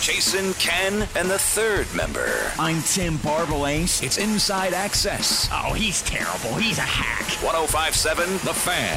[0.00, 2.26] Jason, Ken, and the third member.
[2.58, 4.02] I'm Tim Barbalace.
[4.02, 5.46] It's Inside Access.
[5.52, 6.54] Oh, he's terrible.
[6.54, 7.26] He's a hack.
[7.44, 8.96] 1057 The Fan.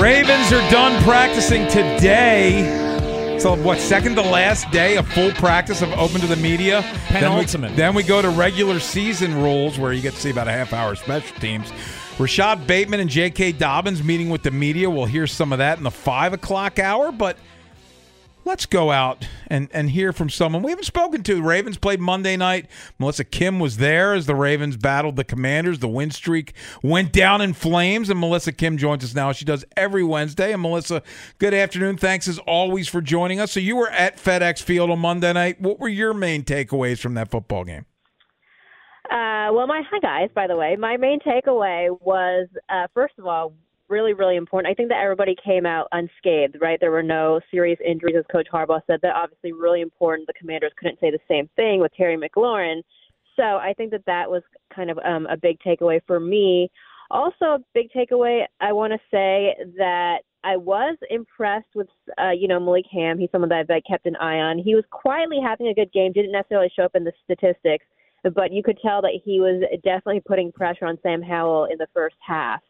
[0.00, 3.38] Ravens are done practicing today.
[3.38, 3.78] So what?
[3.78, 6.82] Second to last day of full practice of open to the media.
[7.06, 7.76] Penultimate.
[7.76, 10.48] Then we, then we go to regular season rules where you get to see about
[10.48, 11.70] a half hour special teams.
[12.18, 13.52] Rashod Bateman and J.K.
[13.52, 14.88] Dobbins meeting with the media.
[14.88, 17.36] We'll hear some of that in the five o'clock hour, but
[18.46, 21.42] let's go out and, and hear from someone we haven't spoken to.
[21.42, 22.70] Ravens played Monday night.
[22.98, 25.80] Melissa Kim was there as the Ravens battled the Commanders.
[25.80, 29.32] The win streak went down in flames, and Melissa Kim joins us now.
[29.32, 30.54] She does every Wednesday.
[30.54, 31.02] And Melissa,
[31.38, 31.98] good afternoon.
[31.98, 33.52] Thanks as always for joining us.
[33.52, 35.60] So you were at FedEx Field on Monday night.
[35.60, 37.84] What were your main takeaways from that football game?
[39.10, 40.30] Uh, well, my hi guys.
[40.34, 43.52] By the way, my main takeaway was uh, first of all
[43.88, 44.70] really really important.
[44.70, 46.56] I think that everybody came out unscathed.
[46.60, 48.98] Right, there were no serious injuries, as Coach Harbaugh said.
[49.02, 50.26] That obviously really important.
[50.26, 52.82] The Commanders couldn't say the same thing with Terry McLaurin.
[53.36, 54.42] So I think that that was
[54.74, 56.70] kind of um, a big takeaway for me.
[57.10, 58.44] Also, a big takeaway.
[58.60, 61.86] I want to say that I was impressed with,
[62.20, 63.18] uh, you know, Malik Hamm.
[63.18, 64.58] He's someone that I kept an eye on.
[64.58, 66.12] He was quietly having a good game.
[66.12, 67.86] Didn't necessarily show up in the statistics,
[68.34, 71.88] but you could tell that he was definitely putting pressure on Sam Howell in the
[71.94, 72.60] first half.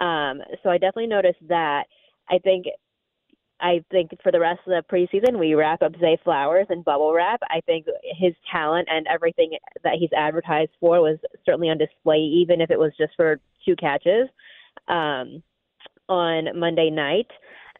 [0.00, 1.84] Um, so I definitely noticed that.
[2.30, 2.66] I think
[3.60, 7.12] I think for the rest of the preseason, we wrap up Zay Flowers and bubble
[7.14, 7.40] wrap.
[7.48, 7.86] I think
[8.18, 9.52] his talent and everything
[9.84, 13.76] that he's advertised for was certainly on display, even if it was just for two
[13.76, 14.28] catches
[14.88, 15.42] um,
[16.08, 17.28] on Monday night.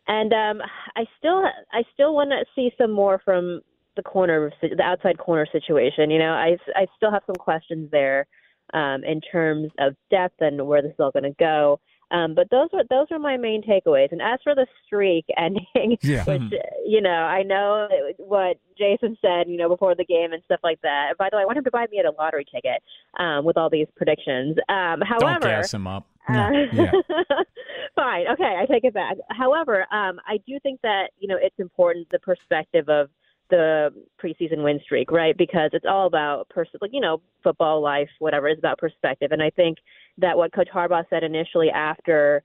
[0.07, 0.61] And um,
[0.97, 1.43] I still,
[1.73, 3.61] I still want to see some more from
[3.97, 6.11] the corner, the outside corner situation.
[6.11, 8.27] You know, I, I still have some questions there
[8.73, 11.79] um, in terms of depth and where this is all going to go.
[12.11, 14.13] Um, but those were those were my main takeaways.
[14.13, 16.23] And as for the streak ending, Yeah.
[16.25, 16.43] which
[16.87, 17.89] you know, I know
[18.19, 21.15] what Jason said, you know, before the game and stuff like that.
[21.19, 22.83] By the way, I want him to buy me a lottery ticket
[23.19, 24.57] um, with all these predictions.
[24.69, 26.07] Um, Don't however, gas him up.
[26.29, 26.91] uh, Yeah.
[27.97, 28.27] Fine.
[28.33, 29.17] Okay, I take it back.
[29.31, 33.09] However, um, I do think that you know it's important the perspective of
[33.55, 33.91] the
[34.23, 35.37] preseason win streak, right?
[35.37, 38.49] Because it's all about person, like you know, football life, whatever.
[38.49, 39.79] It's about perspective, and I think
[40.19, 42.43] that what Coach Harbaugh said initially after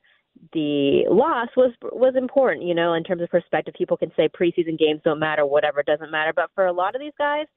[0.54, 2.66] the loss was was important.
[2.66, 6.12] You know, in terms of perspective, people can say preseason games don't matter, whatever, doesn't
[6.12, 6.34] matter.
[6.36, 7.48] But for a lot of these guys,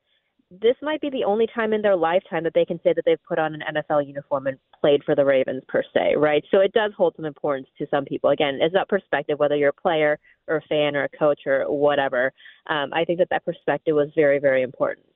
[0.60, 3.22] this might be the only time in their lifetime that they can say that they've
[3.26, 6.44] put on an NFL uniform and played for the Ravens per se, right?
[6.50, 8.30] So it does hold some importance to some people.
[8.30, 10.18] Again, it's that perspective, whether you're a player
[10.48, 12.32] or a fan or a coach or whatever.
[12.66, 15.06] Um, I think that that perspective was very, very important.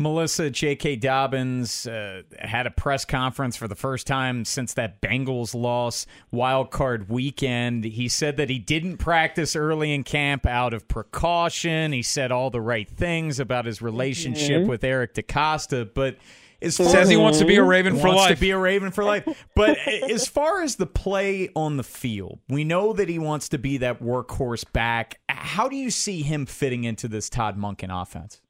[0.00, 0.96] Melissa J.K.
[0.96, 6.70] Dobbins uh, had a press conference for the first time since that Bengals loss wild
[6.70, 7.84] card weekend.
[7.84, 11.92] He said that he didn't practice early in camp out of precaution.
[11.92, 16.16] He said all the right things about his relationship with Eric DeCosta, but
[16.62, 18.34] as far Says he wants to be a Raven for life.
[18.34, 19.26] to be a Raven for life.
[19.54, 23.58] But as far as the play on the field, we know that he wants to
[23.58, 25.20] be that workhorse back.
[25.28, 28.40] How do you see him fitting into this Todd Monken offense?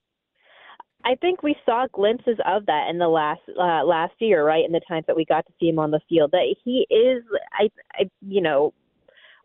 [1.05, 4.65] I think we saw glimpses of that in the last uh, last year, right?
[4.65, 7.23] In the times that we got to see him on the field, that he is,
[7.53, 8.75] I, I, you know,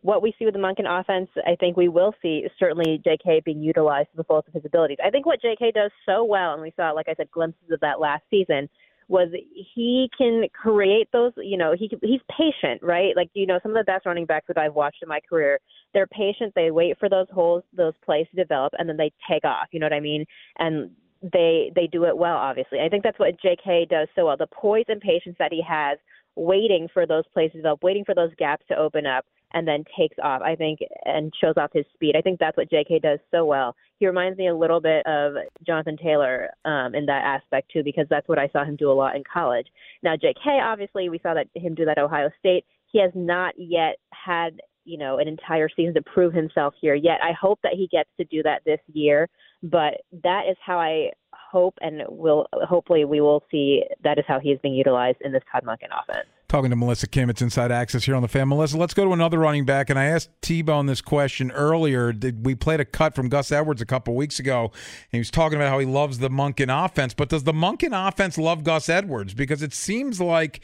[0.02, 1.28] what we see with the Monken offense.
[1.46, 3.42] I think we will see certainly J.K.
[3.44, 4.98] being utilized to the fullest of his abilities.
[5.04, 5.72] I think what J.K.
[5.72, 8.68] does so well, and we saw, like I said, glimpses of that last season,
[9.08, 9.28] was
[9.74, 11.32] he can create those.
[11.36, 13.16] You know, he he's patient, right?
[13.16, 15.58] Like you know, some of the best running backs that I've watched in my career,
[15.94, 16.52] they're patient.
[16.54, 19.68] They wait for those holes, those plays to develop, and then they take off.
[19.70, 20.26] You know what I mean?
[20.58, 20.90] And
[21.22, 24.46] they they do it well obviously i think that's what jk does so well the
[24.48, 25.98] poise and patience that he has
[26.36, 30.16] waiting for those to develop waiting for those gaps to open up and then takes
[30.22, 30.42] off.
[30.42, 32.14] I think and shows off his speed.
[32.16, 32.98] I think that's what J.K.
[32.98, 33.74] does so well.
[33.98, 35.34] He reminds me a little bit of
[35.66, 38.92] Jonathan Taylor um, in that aspect too, because that's what I saw him do a
[38.92, 39.66] lot in college.
[40.02, 40.60] Now J.K.
[40.62, 42.64] obviously we saw that him do that at Ohio State.
[42.92, 47.18] He has not yet had you know an entire season to prove himself here yet.
[47.22, 49.28] I hope that he gets to do that this year,
[49.62, 54.38] but that is how I hope and will hopefully we will see that is how
[54.40, 56.26] he is being utilized in this Todd Monken offense.
[56.48, 58.48] Talking to Melissa Kim, it's Inside Access here on the fan.
[58.48, 59.90] Melissa, let's go to another running back.
[59.90, 62.12] And I asked T Bone this question earlier.
[62.12, 64.72] Did we played a cut from Gus Edwards a couple weeks ago, and
[65.10, 67.14] he was talking about how he loves the Monken offense.
[67.14, 69.34] But does the Monken offense love Gus Edwards?
[69.34, 70.60] Because it seems like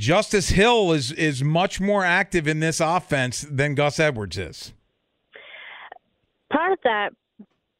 [0.00, 4.72] Justice Hill is is much more active in this offense than Gus Edwards is.
[6.50, 7.10] Part of that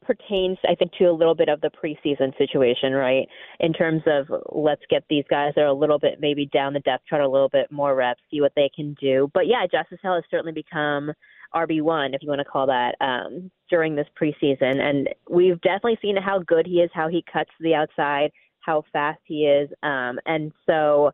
[0.05, 3.27] pertains, I think, to a little bit of the preseason situation, right?
[3.59, 6.79] In terms of let's get these guys that are a little bit maybe down the
[6.81, 9.31] depth chart a little bit more reps, see what they can do.
[9.33, 11.11] But yeah, Justice Hill has certainly become
[11.55, 15.97] RB one, if you want to call that, um, during this preseason, and we've definitely
[16.03, 18.29] seen how good he is, how he cuts to the outside,
[18.59, 21.11] how fast he is, um, and so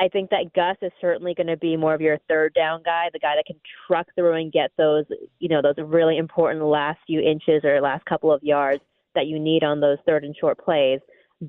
[0.00, 3.10] I think that Gus is certainly going to be more of your third down guy,
[3.12, 5.04] the guy that can truck through and get those,
[5.38, 8.82] you know, those really important last few inches or last couple of yards
[9.14, 11.00] that you need on those third and short plays.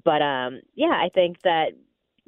[0.03, 1.69] But um, yeah, I think that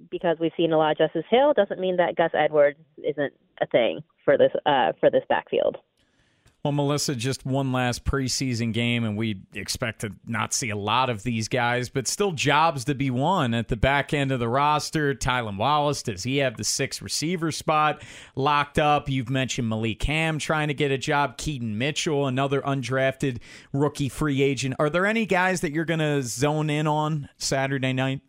[0.10, 3.68] because we've seen a lot of Justice Hill doesn't mean that Gus Edwards isn't a
[3.68, 5.78] thing for this uh, for this backfield.
[6.64, 11.10] Well, Melissa, just one last preseason game, and we expect to not see a lot
[11.10, 14.48] of these guys, but still jobs to be won at the back end of the
[14.48, 15.14] roster.
[15.14, 18.02] Tylan Wallace, does he have the six receiver spot
[18.38, 19.10] locked up?
[19.10, 23.40] You've mentioned Malik Hamm trying to get a job, Keaton Mitchell, another undrafted
[23.74, 24.76] rookie free agent.
[24.80, 28.22] Are there any guys that you're going to zone in on Saturday night?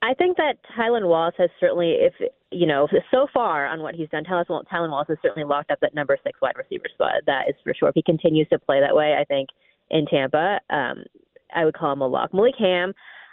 [0.00, 2.14] I think that Tylan Wallace has certainly, if
[2.50, 5.80] you know, so far on what he's done, Tylan, Tylan Wallace has certainly locked up
[5.80, 7.12] that number six wide receiver spot.
[7.26, 7.88] That is for sure.
[7.88, 9.48] If he continues to play that way, I think
[9.90, 11.04] in Tampa, um,
[11.54, 12.32] I would call him a lock.
[12.32, 12.92] Malik Hamm,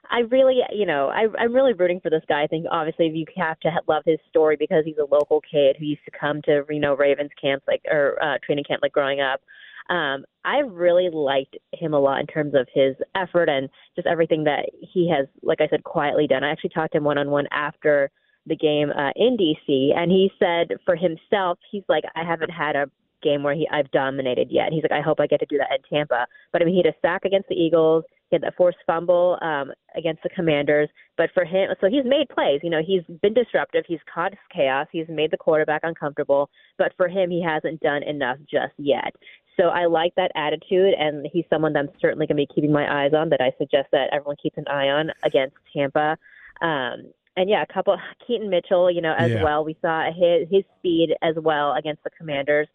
[0.09, 2.44] I really, you know, I, I'm really rooting for this guy.
[2.44, 5.85] I think obviously you have to love his story because he's a local kid who
[5.85, 9.41] used to come to Reno Ravens camps like or uh, training camp like growing up.
[9.89, 14.43] Um, I really liked him a lot in terms of his effort and just everything
[14.45, 16.43] that he has, like I said, quietly done.
[16.43, 18.09] I actually talked to him one on one after
[18.47, 22.75] the game uh, in DC, and he said for himself, he's like, I haven't had
[22.75, 22.89] a
[23.25, 24.71] game where he I've dominated yet.
[24.71, 26.27] He's like, I hope I get to do that in Tampa.
[26.53, 28.03] But I mean, he had a sack against the Eagles.
[28.29, 30.89] He had that forced fumble um, against the Commanders.
[31.17, 32.61] But for him, so he's made plays.
[32.63, 33.83] You know, he's been disruptive.
[33.88, 34.88] He's caused chaos.
[34.91, 36.49] He's made the quarterback uncomfortable.
[36.77, 39.13] But for him, he hasn't done enough just yet.
[39.57, 42.71] So I like that attitude, and he's someone that I'm certainly going to be keeping
[42.71, 43.29] my eyes on.
[43.29, 46.17] That I suggest that everyone keeps an eye on against Tampa.
[46.61, 49.43] Um, and yeah, a couple Keaton Mitchell, you know, as Yeah.
[49.43, 49.63] well.
[49.63, 52.67] We saw his his speed as well against the Commanders,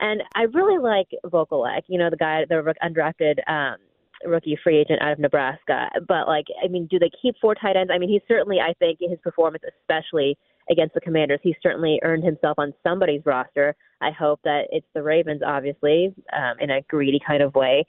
[0.00, 1.82] and I really like Vokolek.
[1.88, 3.76] You know, the guy, the undrafted um,
[4.24, 5.88] rookie free agent out of Nebraska.
[6.06, 7.90] But like, I mean, do they keep four tight ends?
[7.94, 10.36] I mean, he's certainly, I think, in his performance, especially
[10.70, 13.74] against the Commanders, He certainly earned himself on somebody's roster.
[14.00, 17.84] I hope that it's the Ravens, obviously, um, in a greedy kind of way.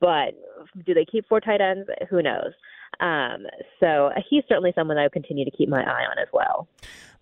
[0.00, 0.34] But
[0.86, 1.88] do they keep four tight ends?
[2.10, 2.52] Who knows?
[3.00, 3.46] Um,
[3.80, 6.68] so he's certainly someone I would continue to keep my eye on as well.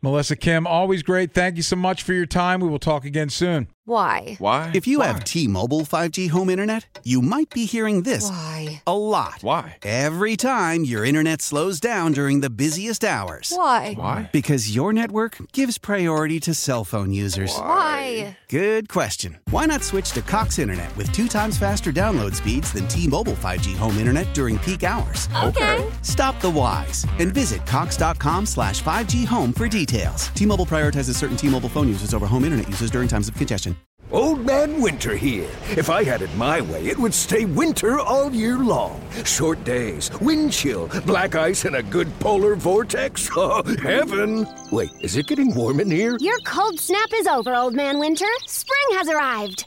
[0.06, 1.34] Melissa Kim, always great.
[1.34, 2.60] Thank you so much for your time.
[2.60, 3.66] We will talk again soon.
[3.86, 4.34] Why?
[4.40, 4.72] Why?
[4.74, 8.82] If you have T-Mobile 5G home internet, you might be hearing this Why?
[8.84, 9.38] a lot.
[9.42, 9.76] Why?
[9.82, 13.52] Every time your internet slows down during the busiest hours.
[13.54, 13.94] Why?
[13.94, 14.28] Why?
[14.32, 17.56] Because your network gives priority to cell phone users.
[17.56, 18.36] Why?
[18.48, 19.38] Good question.
[19.50, 23.76] Why not switch to Cox Internet with two times faster download speeds than T-Mobile 5G
[23.76, 25.28] home internet during peak hours?
[25.44, 25.88] Okay.
[26.02, 30.28] Stop the whys and visit cox.com slash 5G home for details.
[30.28, 33.76] T-Mobile prioritizes certain T-Mobile phone users over home internet users during times of congestion.
[34.12, 35.50] Old Man Winter here.
[35.76, 39.00] If I had it my way, it would stay winter all year long.
[39.24, 43.28] Short days, wind chill, black ice, and a good polar vortex.
[43.38, 44.46] Oh, heaven!
[44.72, 46.16] Wait, is it getting warm in here?
[46.20, 48.26] Your cold snap is over, Old Man Winter.
[48.46, 49.66] Spring has arrived.